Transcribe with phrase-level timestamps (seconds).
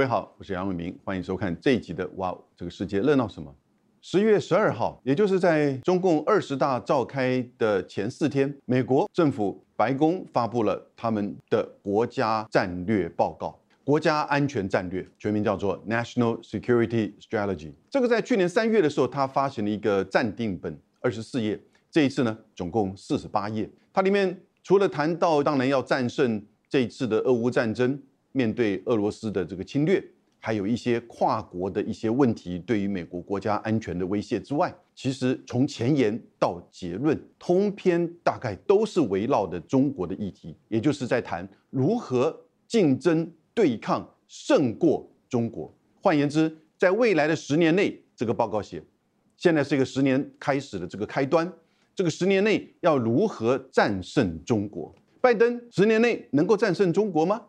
[0.00, 3.50] 各位好，我是杨伟明，欢迎收看这一集的《哇，这个世界热闹什么》。
[4.00, 17.74] 十月十二号，也就是在中共二十大召开的前四天，美国政府白宫发布了他们的国家战略报告，国家安全战略全名叫做 National Security Strategy。
[17.90, 21.60] 这个在去年三月的时候，他发行了一个暂定本，二十四页。
[21.90, 23.68] 这一次呢，总共四十八页。
[23.92, 28.02] 它里面除了谈到当然要战胜这一次的俄乌战争。
[28.32, 30.02] 面对俄罗斯的这个侵略，
[30.38, 45.72] 还有一些跨国的一些问题，对于美国国家安全的威胁之外，其实从前言到结论，通篇大概都是围绕的中国的议题，也就是在谈如何竞争对抗胜过中国。
[46.00, 48.82] 换言之，在未来的十年内，这个报告写，
[49.36, 51.52] 现在是一个十年开始的这个开端，
[51.94, 54.94] 这个十年内要如何战胜中国？
[55.20, 57.42] 拜登十年内能够战胜中国吗？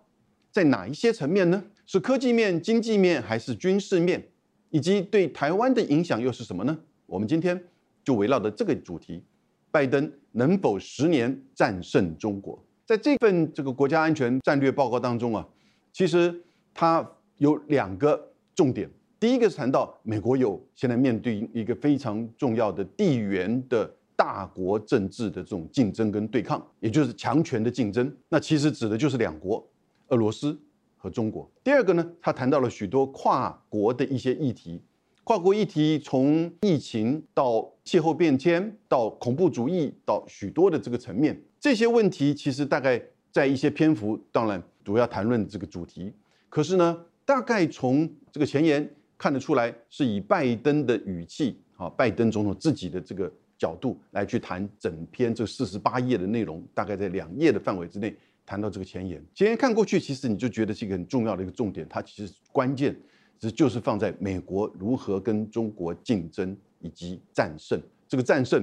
[0.52, 1.64] 在哪一些层面呢？
[1.86, 4.22] 是科技面、经济面，还是军事面？
[4.70, 6.78] 以及对台湾的影响又是什么呢？
[7.06, 7.62] 我们今天
[8.04, 9.24] 就围绕着这个主题：
[9.70, 12.62] 拜登能否十年战胜中国？
[12.86, 15.48] 在这份这个国家安全战略报告当中啊，
[15.92, 16.34] 其实
[16.74, 17.06] 它
[17.38, 18.90] 有两个重点。
[19.20, 28.14] 第一个是谈到美国有现在面对一个非常重要的地缘的大国政治的这种竞争跟对抗，也就是强权的竞争。
[28.30, 29.66] 那其实指的就是两国。
[30.12, 30.58] 俄罗斯
[30.96, 31.50] 和中国。
[31.64, 34.80] 第二个呢，他谈到了许多跨国的一些议题，
[35.24, 46.14] 跨国议题从疫情到气候变迁到恐怖主义到许多的这个层面，这些问题其实大概在一些篇幅，当然主要谈论这个主题。
[46.50, 48.88] 可是呢，大概从这个前言
[49.18, 58.14] 看得出来，是以拜登的语气，啊，拜登总统自己的这个角度来去谈整篇这四十八页的内容，大概在两页的范围之内。
[58.52, 61.88] 谈到这个前沿，前沿看过去，其实你就觉得是一个很重要的一个重点。
[61.90, 62.94] 它其实关键，
[63.40, 67.82] 这就是放在美国如何跟中国竞争以及战胜。
[68.10, 68.62] 这个战胜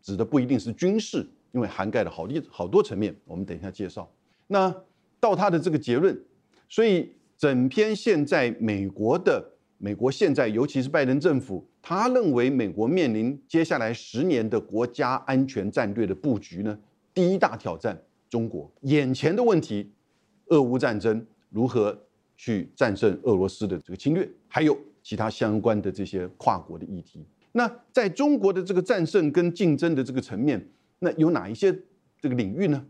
[0.00, 3.12] 指的不一定是军事，因为涵盖了好多好多层面。
[3.24, 4.08] 我们等一下介绍。
[4.46, 4.72] 那
[5.18, 6.16] 到他的这个结论，
[6.68, 9.44] 所以整篇现在美国的
[9.78, 16.78] 美国现在，尤其是拜登政府，他认为美国面临接下来十年的国家安全战略的布局呢，
[17.12, 18.00] 第一大挑战。
[18.34, 19.88] 中国眼前的问题，
[20.46, 21.96] 俄乌战争如何
[22.36, 27.24] 去战胜俄罗斯的这个侵略，还有其他相关的这些跨国的议题。
[27.52, 30.68] 那在中国的这个战胜跟竞争的这个层面，
[30.98, 31.72] 那有哪一些
[32.20, 32.84] 这个领域呢？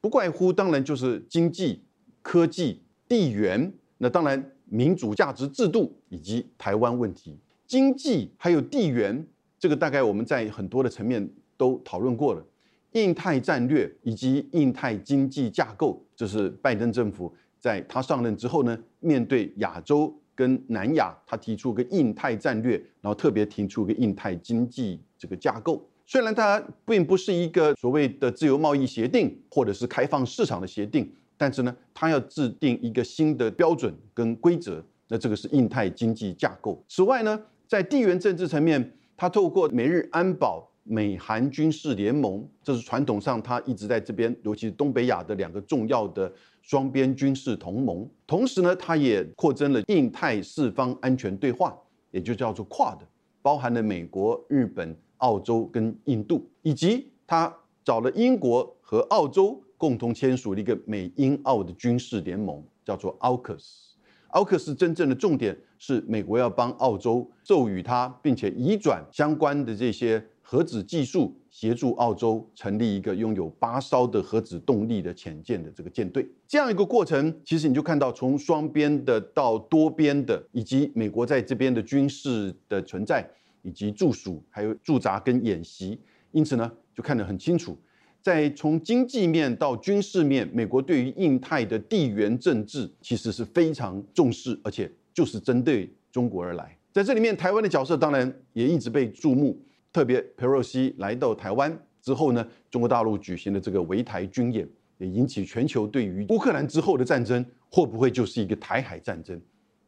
[0.00, 1.82] 不外乎当然就是经济、
[2.22, 3.74] 科技、地缘。
[3.98, 7.36] 那当然民主价值制度以及台湾问题。
[7.66, 9.26] 经济还有地缘，
[9.58, 12.46] 这个大概我们在很多的层面都讨论过了。
[12.94, 25.84] 印太战略以及印太经济架构，这是拜登政府在他上任之后呢，面对亚洲跟南亚，他提出个印太战略，然后特别提出个印太经济这个架构。
[26.06, 34.84] 虽然它并不是一个所谓的自由贸易协定或者是开放市场的协定，但是呢，它要制定一个新的标准跟规则。
[35.08, 36.80] 那这个是印太经济架构。
[36.88, 40.70] 此外呢，在地缘政治层面，它透过美日安保。
[40.86, 46.30] 美韩军事联盟，这是传统上他一直在这边，尤其是东北亚的两个重要的
[46.60, 48.06] 双边军事同盟。
[48.26, 51.74] 同时呢，他也扩增了印太四方安全对话，
[52.10, 52.98] 也就叫做 QUAD，
[53.40, 57.52] 包含了美国、日本、澳洲跟印度，以及他
[57.82, 63.94] 找了英国和澳洲共同签署了一个美英澳的军事联盟，叫做 AUKUS。
[64.32, 70.22] AUKUS 真正的重点是美国要帮澳洲授予他，并且移转相关的这些。
[70.46, 83.26] 核子技术协助澳洲成立一个拥有八艘的核子动力的潜舰的这个舰队，这样一个过程，其实你就看到从双边的到多边的，以及美国在这边的军事的存在，
[83.62, 85.98] 以及驻署，还有驻扎跟演习，
[86.32, 87.74] 因此呢，就看得很清楚，
[88.20, 96.76] 在从经济面到军事面，美国对于印太的地缘政治其实是非常重视，而且就是针对中国而来。
[96.92, 99.58] 在这里面，台湾的角色当然也一直被注目。
[99.94, 104.68] 特别佩洛西来到台湾之后呢，中国大陆举行的这个围台军演，
[104.98, 109.40] 也引起全球对于乌克兰之后的战争会不会就是一个台海战争，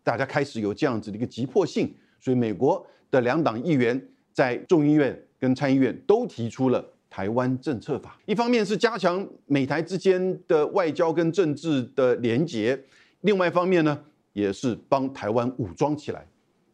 [0.05, 1.93] 大家开始有这样子的一个急迫性。
[2.21, 4.01] 所以美国的两党议员
[4.33, 12.81] 在众议院跟参议院都提出了台湾政策法，一方面是加强美台之间的外交跟政治的连结，
[13.23, 14.01] 另外一方面呢，
[14.33, 16.25] 也是帮台湾武装起来。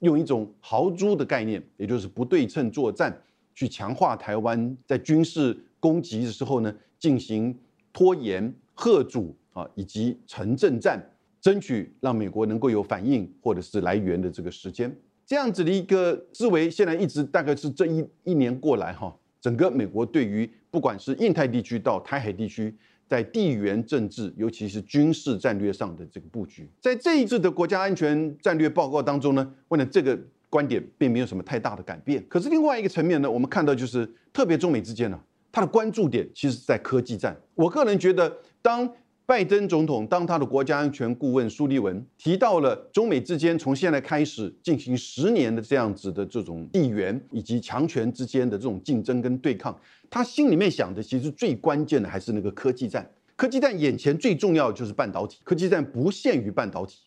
[0.02, 3.16] 用一种豪猪的概念，也就是不对称作战，
[3.54, 7.56] 去强化台湾在军事攻击的时候呢，进行
[7.92, 11.00] 拖延、贺阻啊，以及城镇战，
[11.40, 14.94] 争取让美国能够有反应或者是来源的这个时间。
[15.24, 22.74] 这样子的一个思维，现在一直大概是这一一年过来哈，整个美国对于不管是印太地区到台海地区，
[23.12, 30.18] 在地缘政治，尤其是军事战略上的这个布局，在这一次的国家安全战略报告当中呢，为了这个
[30.48, 32.24] 观点并没有什么太大的改变。
[32.26, 35.20] 可是另外一个层面呢，我们看到就是特别中美之间呢，
[35.52, 37.38] 它的关注点其实在科技战。
[37.54, 38.90] 我个人觉得，当
[39.32, 49.74] 拜登总统当他的国家安全顾问苏利文提到了中美之间从现在开始进行十年的这样子的这种地缘以及强权之间的这种竞争跟对抗，
[50.10, 53.10] 他心里面想的其实最关键的还是那个科技战。
[53.34, 56.98] 科技战眼前最重要的就是半导体，科技战不限于半导体。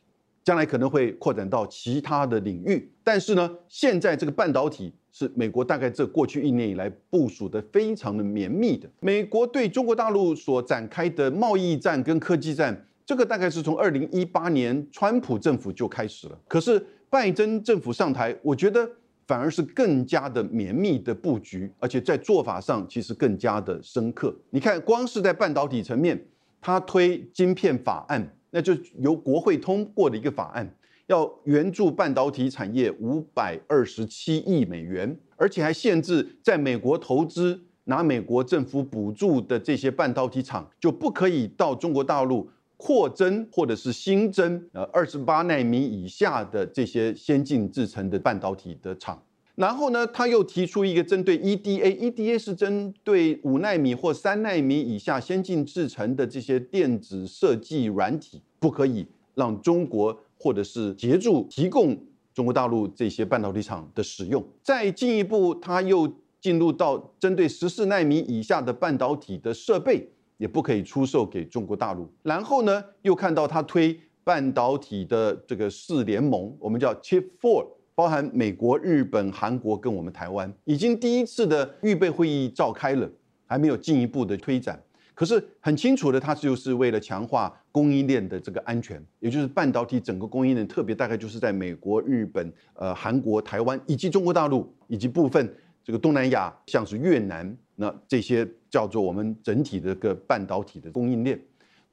[0.45, 8.87] 将来可能会扩展到其他的领域，但是呢，现在这个半导体是美国大概这过去一年以来部署的非常的绵密的。
[8.99, 16.39] 美国对中国大陆所展开的贸易战跟科技战，这个大概是从二零一八年川普政府就开始了。
[16.47, 18.87] 可是拜登政府上台，我觉得
[19.25, 24.31] 反而是更加的绵密的布局，而且在做法上其实更加的深刻。
[24.51, 26.23] 你看，光是在半导体层面，
[26.61, 28.31] 他推晶片法案。
[28.55, 30.65] 那就由国会通过的一个法案，
[31.07, 49.21] 要援助半导体产业五百二十七亿美元，而且还限制在美国投资拿美国政府补助的这些半导体厂，就不可以到中国大陆扩增或者是新增呃二十八纳米以下的这些先进制成的半导体的厂。
[49.55, 61.97] 然后呢，他又提出一个针对 EDA，EDA 是针对五纳米或三纳米以下先进制程的这些电子设计软体，不可以让中国或者是协助提供
[62.33, 64.45] 中国大陆这些半导体厂的使用。
[64.61, 72.11] 再进一步，他又进入到针对十四纳米以下的半导体的设备，也不可以出售给中国大陆。
[72.23, 77.67] 然后呢，又看到他推半导体的这个四联盟，我们叫 Chip Four。
[77.95, 83.09] 包含美国、日本、韩国跟我们台湾，已经第一次的预备会议召开了，
[83.47, 84.77] 还没有进一步的推展。
[85.13, 101.39] 可是很清楚的，它就是为了强化供应链的这个安全，也就是半导体整个供应链，特别大概就是在美国、日本、呃韩国、台湾以及中国大陆以及部分这个东南亚，像是越南，那这些叫做我们整体的个半导体的供应链，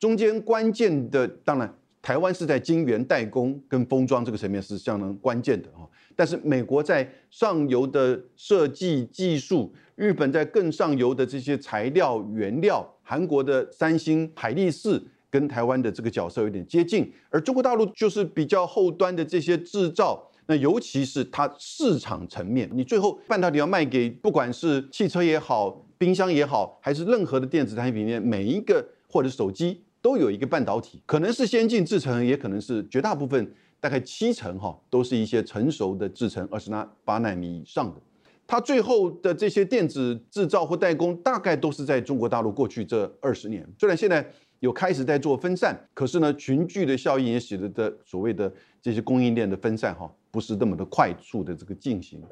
[0.00, 1.72] 中间关键的当然。
[2.02, 29.82] 台湾是在晶圆代工跟封装这个层面是相当关键的哈，但是美国在上游的设计技术，日本在更上游的这些材料原料，韩国的三星、海力士跟台湾的这个角色有点接近，而中国大陆就是比较后端的这些制造，那尤其是它市场层面，你最后半导体要卖给不管是汽车也好、冰箱也好，还是任何的电子产品里面每一个或者手机。
[30.02, 38.00] 都有一个半导体，可能是先进制程，也可能是绝大部分，大概七成哈，都是一些成熟的制程，二十纳八纳米以上的。
[38.46, 43.66] 它最后的这些电子制造或代工，大概都是在中国大陆过去这二十年。
[43.76, 44.24] 虽然现在
[44.60, 52.22] 有开始在做分散，可是呢，群聚的效应也使得的所谓的这些供应链的分散哈，不是那么的快速的这个进行。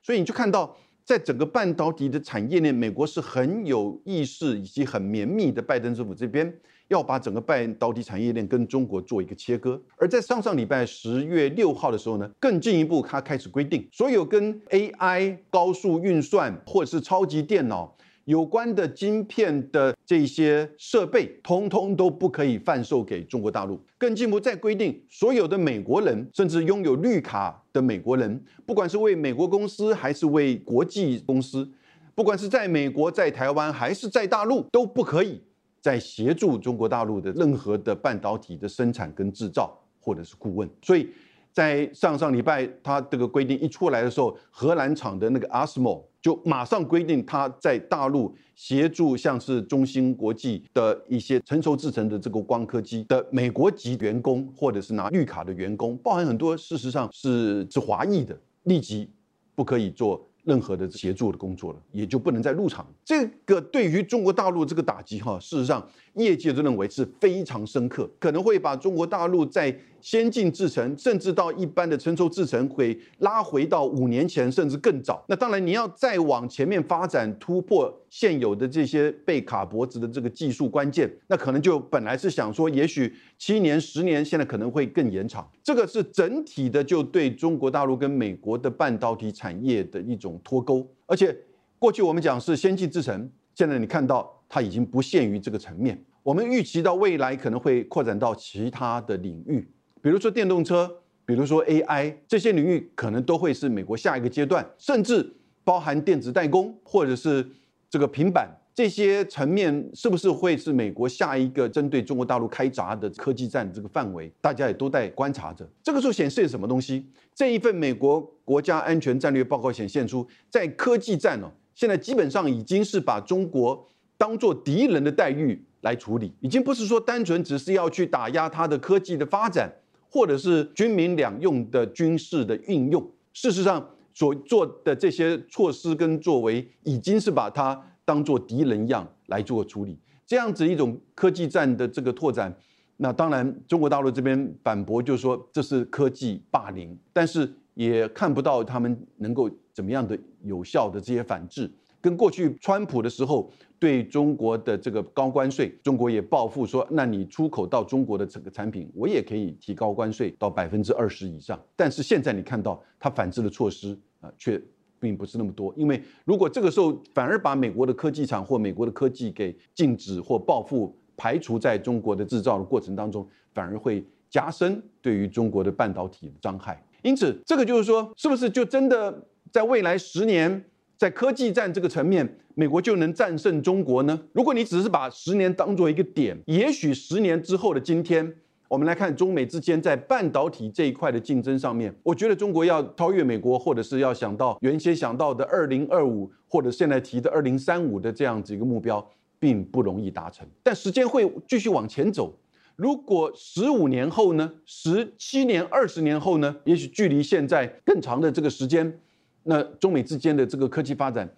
[0.00, 6.54] 所以你就看到，在整个半导体的产业链，美国是很有意识以及很绵密的，拜登政府这边。
[6.90, 23.80] 要把整个半导体产业链跟中国做一个切割，而在上上礼拜十月六号的时候呢，更进一步，它开始规定，所有跟 AI 高速运算或者是超级电脑有关的晶片的这些设备，通通都不可以贩售给中国大陆。
[23.96, 31.70] 更进一步再规定，所有的美国人，甚至拥有绿卡的美国人，不管是为美国公司还是为国际公司，
[32.16, 35.40] 不管是在美国、在台湾还是在大陆，都不可以。
[35.80, 41.08] 在协助中国大陆的任何的半导体的生产跟制造，或者是顾问，所以
[41.52, 59.08] 在上上礼拜，他这个规定一出来的时候，荷兰厂的那个 ASML 就马上规定他在大陆协助像是中芯国际的一些成熟制成的这个光刻机的美国籍员工，或者是拿绿卡的员工，包含很多事实上是是华裔的，立即
[59.54, 60.24] 不可以做。
[60.42, 62.86] 任何的协助的工作了，也就不能再入场。
[63.10, 69.76] 这个对于中国大陆这个打击，哈，事实上业界都认为是非常深刻，可能会把中国大陆在。
[70.02, 75.22] 先进制程，甚至到一般的成熟制程，会拉回到五年前，甚至更早。
[75.28, 85.46] 那当然，你要再往前面发展，突破现有的这些被卡脖子的这个技术关键，那可能就本来是想说，也许七年、十年，现在可能会更延长。
[85.62, 90.90] 这个是整体的，就对中国大陆跟美国的半导体产业的一种脱钩。
[91.04, 91.36] 而且
[91.80, 95.98] 过去我们讲是先进制程，现在你看到它已经不限于这个层面。
[96.22, 99.66] 我们预期到未来可能会扩展到其他的领域，
[100.02, 100.94] 比如说电动车，
[101.24, 105.34] 比如说 AI 这些领域，可能都会是美国下一个阶段，甚至
[105.64, 107.48] 包含电子代工或者是
[107.88, 108.46] 这个平板。
[108.74, 114.30] 这些层面是不是会是美国下一个针对中国大陆开闸的科技战这个范围？
[114.42, 115.66] 大家也都在观察着。
[115.82, 117.06] 这个时候显示什么东西？
[117.34, 129.72] 这一份美国国家安全战略报告显现出，在科技战哦，现在基本上已经是把中国当做敌人的待遇来处理，已经不是说单纯只是要去打压它的科技的发展，
[130.10, 133.10] 或者是军民两用的军事的运用。
[133.32, 137.82] 事实上所做的这些措施跟作为，已经是把它。
[138.02, 139.96] 当做敌人一样来做处理，
[140.26, 142.52] 这样子一种科技战的这个拓展，
[142.96, 149.48] 那当然中国大陆这边反驳就是说这是科技霸凌，但是也看不到他们能够
[149.80, 151.70] 怎么样的有效的这些反制。
[152.02, 161.58] 跟过去川普的时候对中国的这个高关税，中国也报复说，那你出口到中国的这个产品，我也可以提高关税到百分之二十以上。
[161.74, 164.62] 但是现在你看到他反制的措施啊，却。
[165.02, 176.84] 并不是那么多，因为如果这个时候反而把美国的科技厂或美国的科技给禁止或报复排除在中国的制造的过程当中，反而会加深对于中国的半导体的伤害。
[177.00, 180.64] 因此，这个就是说，是不是就真的在未来十年，
[180.96, 184.20] 在科技战这个层面，美国就能战胜中国呢？
[184.32, 188.34] 如果你只是把十年当做一个点，也许十年之后的今天。
[188.68, 199.04] 我们来看中美之间在半导体这一块的竞争上面，我觉得中国要超越美国，或者是要想到原先想到的二零二五，或者现在提的二零三五的这样子一个目标，
[199.40, 200.46] 并不容易达成。
[200.62, 202.32] 但时间会继续往前走。
[202.76, 204.52] 如果十五年后呢？
[204.64, 206.54] 十七年、二十年后呢？
[206.62, 209.00] 也许距离现在更长的这个时间，
[209.44, 211.28] 那中美之间的这个科技发展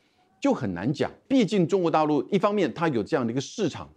[0.41, 1.11] 就很难讲。
[1.29, 3.89] 毕竟中国大陆一方面它有这样的一个市场，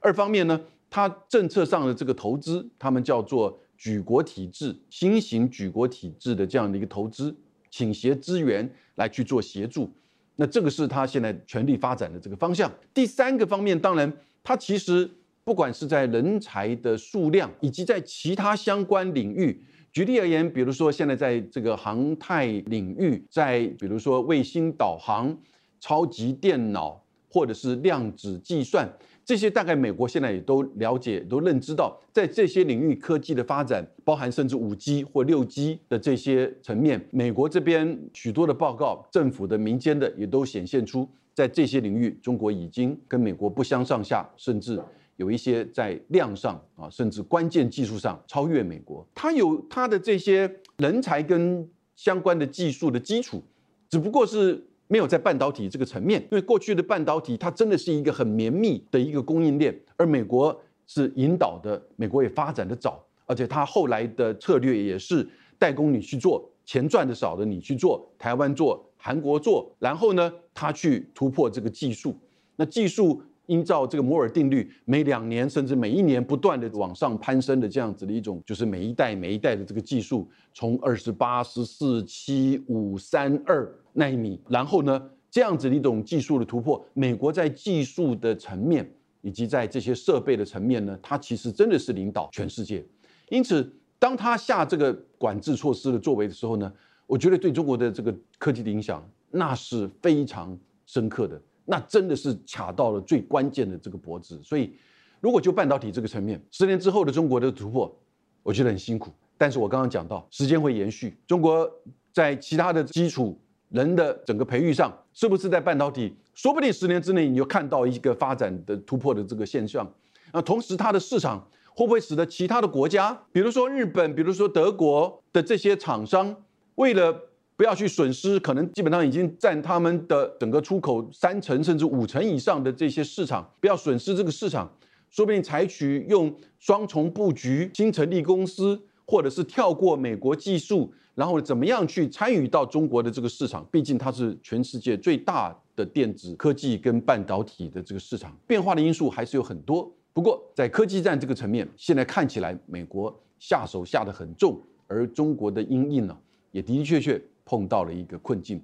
[0.00, 0.60] 二方面呢？
[0.90, 7.34] 它政策上的这个投资，他们叫做举国体制、新型举国体制的这样的一个投资，
[7.68, 9.90] 倾斜资源来去做协助，
[10.36, 12.70] 那这个是他现在全力发展的这个方向。
[12.92, 14.12] 第三个方面，当然，
[14.44, 15.10] 它其实
[15.44, 25.36] 不管是在人才的数量，以及在其他相关领域，举例而言，比如说现在在这个航太领域，在比如说卫星导航、
[25.78, 26.98] 超级电脑，
[27.30, 28.88] 或者是量子计算。
[29.22, 44.78] 这些大概美国现在也都了解、都认知到，在这些领域科技的发展，包含甚至五 G 或六 G 的这些层面，美国这边许多的报告、政府的、民间的也都显现出，在这些领域，中国已经跟美国不相上下，甚至
[45.16, 49.06] 有一些在量上啊，甚至关键技术上超越美国。
[49.14, 53.42] 它有它的这些人才跟相关的技术的基础，
[53.88, 54.66] 只不过是。
[54.86, 60.54] 没有在半导体这个层面，因为过去的半导体它真的是一个很绵密的一个供应链，而美国
[60.86, 65.26] 是引导的，美国也发展的早，而且它后来的策略也是
[65.58, 72.14] 代工你去做，钱赚的少的你去做，台湾做，韩国做，然后呢，它去突破这个技术，
[72.56, 83.72] 那技术依照这个摩尔定律，每两年甚至每一年不断的往上攀升的这样子的一种，就是每一代每一代的这个技术，从二十八、十四、七、五、三、二。
[83.96, 88.84] 纳米，然后呢，这样子的一种技术的突破，美国在技术的层面
[89.20, 92.84] 以及在这些设备的层面呢，它其实真的是领导全世界。
[93.28, 96.72] 因此，当他下这个管制措施的作为的时候呢，
[97.06, 104.40] 我觉得对中国的这个科技的影响那是非常深刻的，那真的是卡到了最关键的这个脖子。
[104.42, 104.74] 所以，
[105.20, 107.94] 如果就半导体这个层面，十年之后的中国的突破，
[108.42, 109.10] 我觉得很辛苦。
[109.36, 111.70] 但是我刚刚讲到，时间会延续，中国
[112.12, 113.38] 在其他的基础。
[113.70, 116.14] 人的整个培育上，是不是在半导体？
[116.32, 119.84] 说不定十年之内你就看到一个发展的突破的这个现象。
[120.32, 121.44] 那同时，它的市场
[121.74, 126.36] 会不会使得其他的国家，比如说日本，比如说德国的这些厂商，
[126.76, 127.20] 为了
[127.56, 134.70] 不要去损失，可能基本上已经占他们的整个出口三成甚至五成以上的这些市场，不要损失这个市场，
[135.10, 140.92] 说不定采取用双重布局，新成立公司，或者是跳过美国技术。
[141.14, 143.64] 然后怎么样去参与到中国的这个市场？
[143.70, 149.88] 毕竟它是全世界最大的电子科技跟半导体的这个市场，变化的因素还是有很多。
[150.12, 156.18] 不过在科技战这个层面，现在看起来美国下手下得很重，而中国的阴影呢，
[156.50, 158.62] 也的的确确碰到了一个困境。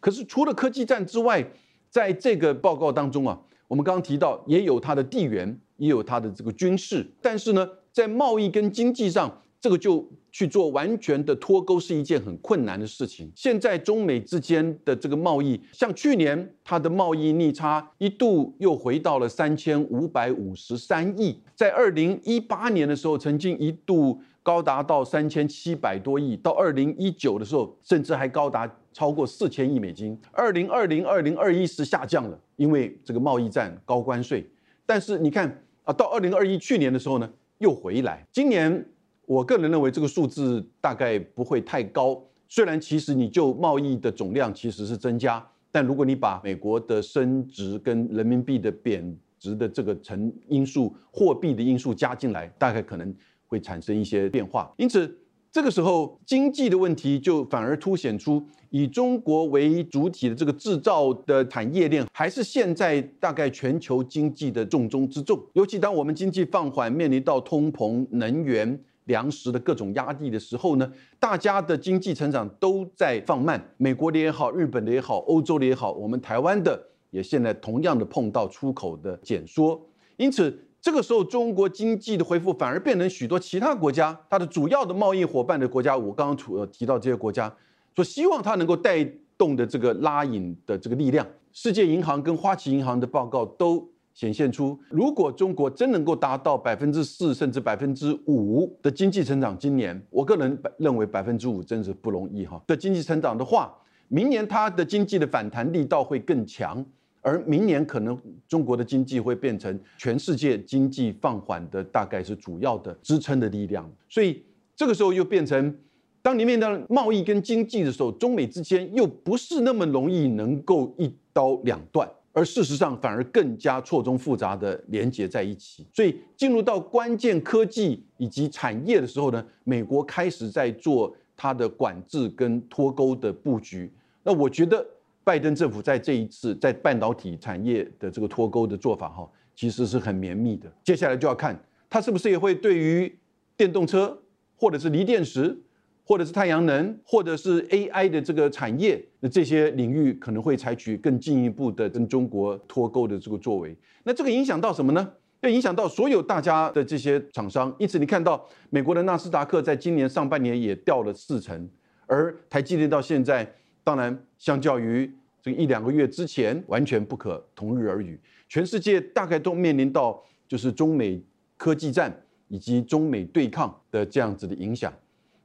[0.00, 1.44] 可是除了科技战之外，
[1.90, 9.38] 在这个报告当中啊，我们刚刚提到也有它的地缘，也有它的这个军事，但是呢，在贸易跟经济上。
[9.62, 13.30] 这个就去做完全的脱钩是一件很困难的事情。
[13.36, 30.18] 现在中美之间的这个贸易，像去年它的贸易逆差一度又回到了三千五百五十三亿，在二零一八年的时候，曾经一度高达到三千七百多亿，到二零一九的时候，甚至还高达超过四千亿美金。
[30.30, 34.46] 二零二零、二零二一是下降了，因为这个贸易战高关税。
[34.84, 38.26] 但是你看啊，到二零二一去年的时候呢，又回来。
[38.32, 38.84] 今年。
[39.24, 53.14] 我个人认为这个数字大概不会太高，虽然其实你就贸易的总量其实是增加，但如果你把美国的升值跟人民币的贬值的这个成因素、货币的因素加进来，大概可能
[53.52, 54.72] 会产生一些变化。
[54.78, 55.18] 因此，
[55.52, 65.38] 这个时候经济的问题就反而凸显出，以中国为主体的这个制造的产业链，还是现在大概全球经济的重中之重。
[65.52, 68.80] 尤其当我们经济放缓，面临到通膨、能源。
[69.06, 76.80] 粮食的各种压力的时候呢，大家的经济成长都在放慢，美国的也好，日本的也好，欧洲的也好，我们台湾的
[77.10, 79.84] 也现在同样的碰到出口的减缩，
[80.18, 87.54] 因此这个时候中国经济的恢复反而变成许多其他国家它的主要的贸易伙伴的国家，我刚刚提到这些国家，
[87.94, 89.02] 所希望它能够带
[89.38, 93.88] 动的这个拉引的这个力量，世界银行跟花旗银行的报告都。
[94.14, 103.74] 显现出，如果中国真能够达到百分之四甚至百分之五的经济成长，今年我个人认为百分之五真是不容易哈的经济成长的话，
[104.08, 106.84] 明年它的经济的反弹力道会更强，
[107.22, 114.42] 而明年可能中国的经济会变成全世界经济放缓的大概是主要的支撑的力量，所以
[114.76, 115.74] 这个时候又变成，
[116.20, 122.10] 当你面对贸易跟经济的时候，中美之间又不是那么容易能够一刀两断。
[122.34, 125.86] 而事实上，反而更加错综复杂的连接在一起。
[125.92, 133.92] 所以，进入到关键科技以及产业的时候呢，美国开始在做它的管制跟脱钩的布局。
[134.22, 134.82] 那我觉得，
[135.24, 140.72] 拜登政府在这一次在半导体产业的这个脱钩的做法，哈，其实是很绵密的。
[140.82, 143.18] 接下来就要看他是不是也会对于
[143.56, 144.22] 电动车
[144.56, 145.58] 或者是锂电池。
[146.04, 153.74] 或者是太阳能，或者是 AI 的这个产业，那这些领域可能会采取更进一步的跟中国脱钩的这个作为。
[154.02, 155.12] 那这个影响到什么呢？
[155.42, 157.74] 要影响到所有大家的这些厂商。
[157.78, 161.70] 因此，你看到美国的纳斯达克在今年上半年也掉了四成，
[162.06, 165.10] 而台积电到现在，当然相较于
[165.42, 168.18] 这个一两个月之前，完全不可同日而语。
[168.48, 171.20] 全世界大概都面临到就是中美
[171.56, 172.16] 科技战
[172.48, 174.92] 以及中美对抗的这样子的影响。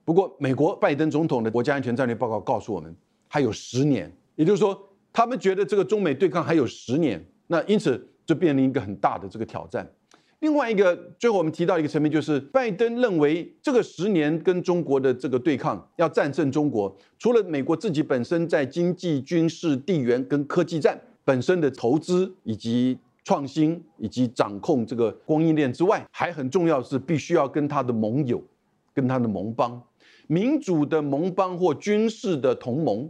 [0.05, 2.95] 不过，美国拜登总统的国家安全战略报告告诉我们，
[3.27, 4.79] 还有十年，也就是说，
[5.11, 7.21] 他们觉得这个中美对抗还有十年。
[7.47, 9.89] 那因此就面临一个很大的这个挑战。
[10.39, 28.39] 另外一个，最后我们提到一个层面，就是拜登认为这个十年跟中国的这个对抗要战胜中国，除了美国自己本身在经济、军事、地缘跟科技战本身的投资以及创新以及掌控这个供应链之外，还很重要是必须要跟他的盟友、
[28.93, 29.81] 跟他的盟邦。
[30.27, 33.09] 民主的盟邦或军事的同盟，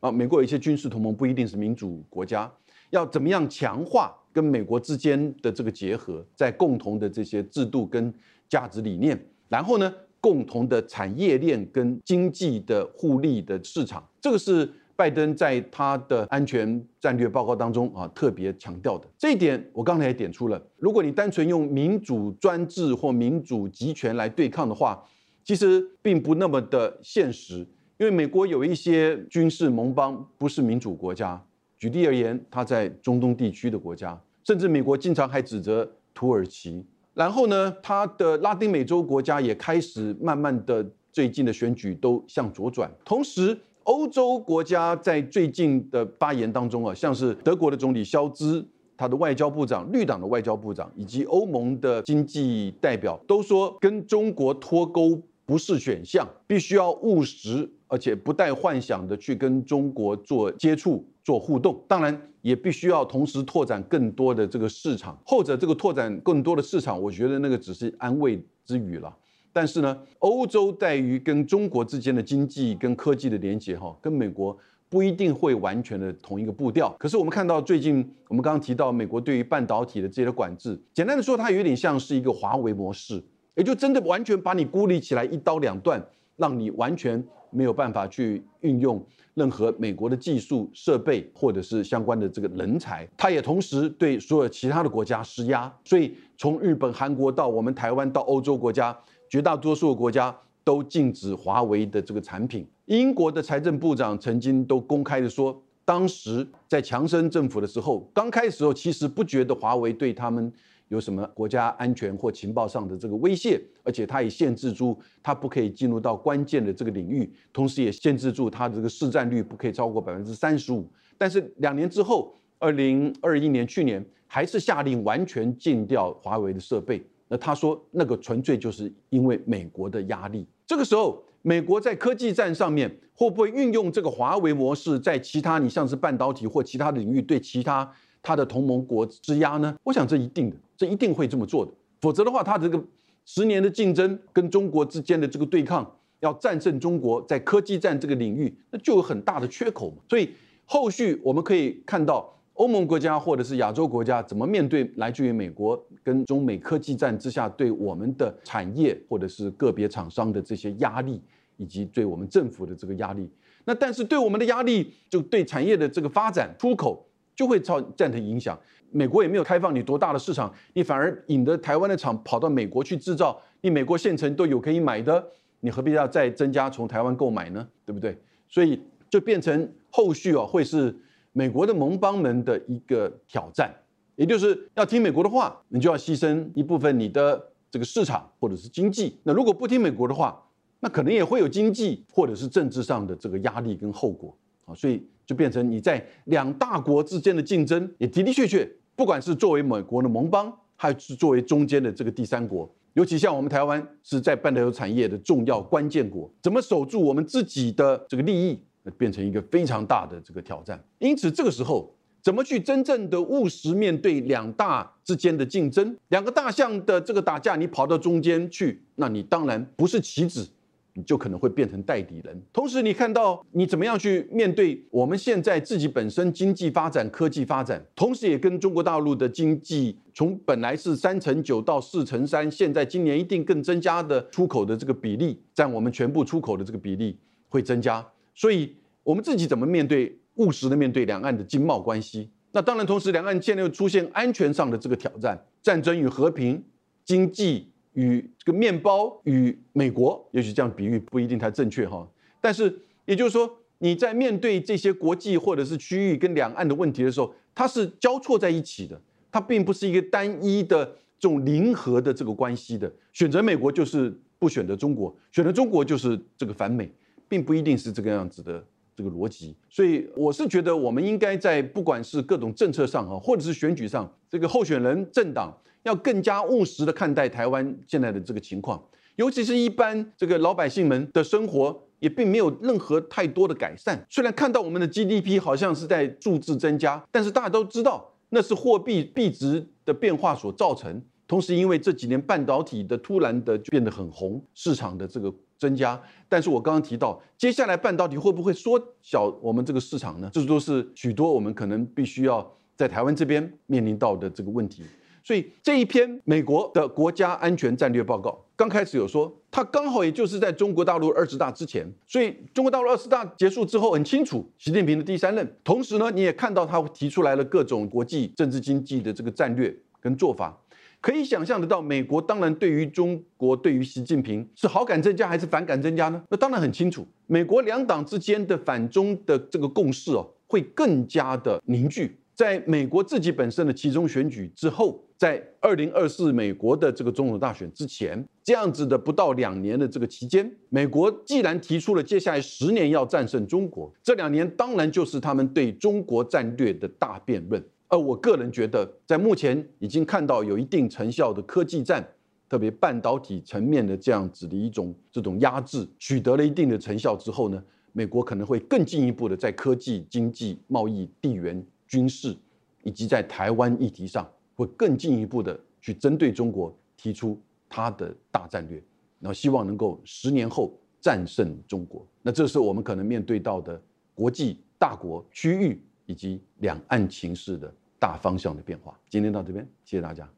[0.00, 2.52] 啊，美国有一些军事同盟不一定是民主国家，
[2.90, 8.12] 要怎么样强化跟美国之间的这个结合，在共同的这些制度跟
[8.50, 9.18] 价值理念，
[9.48, 19.08] 然后呢，共同的产业链跟经济的互利的市场，这个是拜登在他的安全战略报告当中啊特别强调的。
[19.16, 25.02] 这一点我刚才也点出了，如果你单纯用民主专制或民主集权来对抗的话。
[25.48, 27.58] 其实并不那么的现实，
[27.98, 31.40] 因为美国有一些军事盟邦不是民主国家。
[31.78, 36.84] 举例而言，它在中东地区的国家，甚至美国经常还指责土耳其。
[37.14, 42.88] 然后呢，它的拉丁美洲国家也开始慢慢的最近的选举都向左转。
[43.04, 48.64] 同时，欧洲国家在最近的发言当中啊，像是德国的总理肖兹，
[48.96, 55.20] 他的外交部长、绿党的外交部长以及欧盟的经济代表都说，跟中国脱钩。
[55.48, 61.80] 不是选项，必须要务实，而且不带幻想的去跟中国做接触、做互动。
[61.86, 65.18] 当然，也必须要同时拓展更多的这个市场。
[65.24, 69.12] 后者这个拓展更多的市场，我觉得那个只是安慰之语了。
[69.52, 74.56] 但是呢，欧洲在于跟中国之间的经济跟科技的连接，哈，跟美国
[74.88, 76.94] 不一定会完全的同一个步调。
[77.00, 83.20] 可是我们看到最近，我们刚刚提到美国对于半导体的这些管制，简单的说，它有点像是一个华为模式。
[83.56, 86.00] 也就真的完全把你孤立起来，一刀两断，
[86.36, 93.08] 让你完全没有办法去运用任何美国的技术设备或者是相关的这个人才。
[93.16, 98.96] 它也同时对所有其他的国家施压，所以从日本、韩国到我们台湾到欧洲国家，
[99.30, 102.66] 绝大多数的国家都禁止华为的这个产品。
[102.84, 110.52] 英国的财政部长曾经都公开的说，当时在强生政府的时候，刚开始时候其实不觉得华为对他们
[110.88, 120.88] 有什么国家安全或情报上的这个威胁，而且它也限制住它不可以进入到关键的这个领域，同时也限制住它的这个市占率不可以超过百分之三十五。
[121.18, 127.04] 但是两年之后，二零二一年去年还是下令完全禁掉华为的设备。
[127.28, 130.46] 那他说那个纯粹就是因为美国的压力。
[130.64, 137.90] 这个时候，美国在科技战上面会不会运用这个华为模式，在其他你像是半导体或其他领域对其他
[138.26, 139.72] 他的同盟国之压呢？
[139.84, 141.70] 我想这一定的，这一定会这么做的。
[142.00, 142.82] 否则的话，他这个
[143.24, 149.98] 十年的竞争跟中国之间的这个对抗，要战胜中国在科技战这个领域，那就有很大的缺口嘛。
[150.08, 150.30] 所以
[150.64, 152.32] 后续我们可以看到。
[152.56, 161.20] 欧盟国家或者是亚洲国家怎么面对来自于美国跟中美科技战之下对我们的产业或者是个别厂商的这些压力，
[161.58, 163.28] 以及对我们政府的这个压力？
[163.66, 168.58] 那但是对我们的压力，就对产业的这个发展出口就会造造成影响。
[168.90, 175.24] 美国也没有开放你多大的市场，你反而引得台湾的厂跑到美国去制造，你美国现成都有可以买的，
[175.60, 177.68] 你何必要再增加从台湾购买呢？
[177.84, 178.18] 对不对？
[178.48, 180.92] 所以就变成后续啊会是。
[181.38, 183.70] 美国的盟邦们的一个挑战，
[184.14, 189.18] 也就是要听美国的话，你就要牺牲一部分你的这个市场或者是经济。
[189.22, 190.42] 那如果不听美国的话，
[190.80, 194.74] 那可能也会有经济或者是政治上的这个压力跟后果啊。
[194.74, 208.60] 所以就变成你在两大国之间的竞争，也的的确确，不管是作为美国的盟邦，还是作为中间的这个第三国，尤其像我们台湾是在半导体产业的重要关键国，怎么守住我们自己的这个利益？
[208.96, 220.48] 变成一个非常大的这个挑战，因此这个时候怎么去真正的务实面对两大之间的竞争，两个大象的这个打架，你跑到中间去，那你当然不是棋子，
[220.96, 222.42] 你就可能会变成代理人。
[222.52, 238.04] 同时，你看到你怎么样去面对我们现在自己本身经济发展、科技发展，同时也跟中国大陆的经济从本来是三成九到四成三，现在今年一定更增加的出口的这个比例，占我们全部出口的这个比例会增加。
[238.34, 242.30] 所以，我们自己怎么面对务实的面对两岸的经贸关系？
[242.52, 246.64] 那当然，同时两岸现在又出现安全上的这个挑战，战争与和平，
[247.04, 252.08] 经济与这个面包与美国，也许这样比喻不一定太正确哈。
[252.40, 258.98] 但是，也就是说，你在面对这些国际或者是区域跟两岸的问题的时候，它是交错在一起的，
[259.30, 260.84] 它并不是一个单一的
[261.18, 262.90] 这种零和的这个关系的。
[263.12, 266.90] 选择美国就是不选择中国，选择中国就是这个反美。
[267.28, 275.52] 并不一定是这个样子的这个逻辑，所以我是觉得我们应该在不管是各种政策上啊，或者是选举上，这个候选人政党
[275.86, 278.82] 要更加务实的看待台湾现在的这个情况，
[279.14, 284.04] 尤其是一般这个老百姓们的生活也并没有任何太多的改善。
[284.10, 291.00] 虽然看到我们的 GDP 好像是在数字增加，但是大家都知道那是货币币值的变化所造成。
[291.28, 300.28] 同时，因为这几年半导体的突然的变得很红，市场的这个增加，但是我刚刚提到，接下来半导体会不会缩小我们这个市场呢？
[300.32, 304.82] 这都是许多我们可能必须要在台湾这边面临到的这个问题。
[305.26, 315.56] 所以这一篇美国的国家安全战略报告刚开始有说，它刚好也就是在中国大陆二十大之前，所以中国大陆二十大结束之后很清楚，习近平的第三任。
[315.64, 320.56] 同时呢，你也看到他提出来了各种国际政治经济的这个战略跟做法。
[321.00, 326.22] 可以想象得到，美国当然对于中国、对于习近平是好感增加还是反感增加呢？
[326.28, 332.16] 那当然很清楚，美国两党之间的反中的这个共识哦，会更加的凝聚。
[332.36, 347.64] 在美国自己本身的其中选举之后，在二零二四美国的这个总统大选之前，这样子的不到两年的这个期间，美国既然提出了接下来十年要战胜中国，这两年当然就是他们对中国战略的大辩论。
[347.88, 352.06] 而我个人觉得，在目前已经看到有一定成效的科技战，
[352.48, 362.36] 特别半导体层面的这样子的一种这种压制，取得了一定的成效之后呢，美国可能会更进一步的在科技、经济、贸易、地缘、军事，
[362.82, 368.82] 以及在台湾议题上，会更进一步的去针对中国提出他的大战略，
[369.20, 372.04] 然后希望能够十年后战胜中国。
[372.22, 373.80] 那这是我们可能面对到的
[374.14, 375.80] 国际大国区域。
[376.08, 378.96] 以及两岸情势的大方向的变化。
[379.10, 380.35] 今天到这边，谢谢大家。